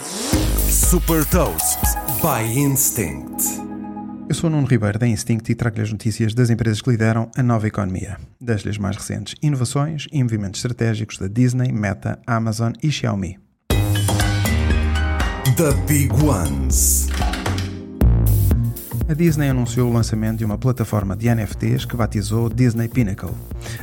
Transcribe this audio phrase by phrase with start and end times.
[0.00, 1.78] Super Toast
[2.20, 3.42] by Instinct.
[4.28, 7.30] Eu sou o Nuno Ribeiro da Instinct e trago-lhe as notícias das empresas que lideram
[7.34, 8.18] a nova economia.
[8.38, 13.38] Das-lhe as mais recentes inovações e movimentos estratégicos da Disney, Meta, Amazon e Xiaomi.
[15.56, 17.08] The Big Ones.
[19.08, 23.30] A Disney anunciou o lançamento de uma plataforma de NFTs que batizou Disney Pinnacle.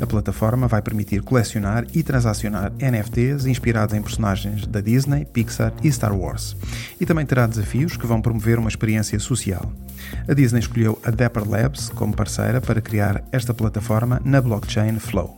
[0.00, 5.90] A plataforma vai permitir colecionar e transacionar NFTs inspirados em personagens da Disney, Pixar e
[5.90, 6.56] Star Wars.
[7.00, 9.72] E também terá desafios que vão promover uma experiência social.
[10.28, 15.36] A Disney escolheu a Dapper Labs como parceira para criar esta plataforma na blockchain Flow.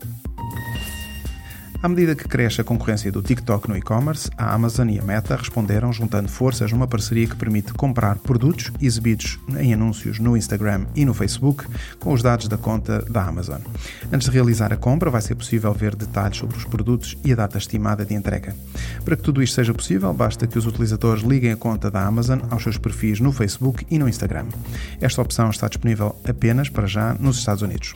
[1.83, 5.35] À medida que cresce a concorrência do TikTok no e-commerce, a Amazon e a Meta
[5.35, 11.07] responderam juntando forças numa parceria que permite comprar produtos exibidos em anúncios no Instagram e
[11.07, 11.65] no Facebook
[11.99, 13.63] com os dados da conta da Amazon.
[14.13, 17.37] Antes de realizar a compra, vai ser possível ver detalhes sobre os produtos e a
[17.37, 18.55] data estimada de entrega.
[19.03, 22.41] Para que tudo isto seja possível, basta que os utilizadores liguem a conta da Amazon
[22.51, 24.49] aos seus perfis no Facebook e no Instagram.
[25.01, 27.95] Esta opção está disponível apenas para já nos Estados Unidos.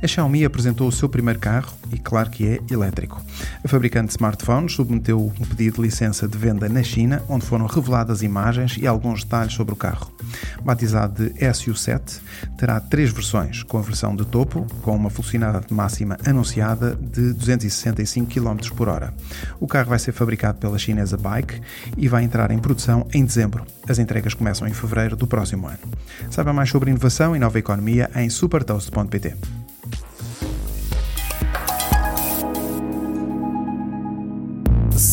[0.00, 3.20] A Xiaomi apresentou o seu primeiro carro e, claro que é, elétrico.
[3.64, 7.66] A fabricante de smartphones submeteu um pedido de licença de venda na China, onde foram
[7.66, 10.12] reveladas imagens e alguns detalhes sobre o carro.
[10.62, 12.20] Batizado de SU7,
[12.56, 18.30] terá três versões, com a versão de topo, com uma velocidade máxima anunciada de 265
[18.30, 19.12] km por hora.
[19.58, 21.60] O carro vai ser fabricado pela chinesa Bike
[21.96, 23.64] e vai entrar em produção em dezembro.
[23.88, 25.78] As entregas começam em fevereiro do próximo ano.
[26.30, 29.67] Saiba mais sobre inovação e nova economia em supertoast.pt.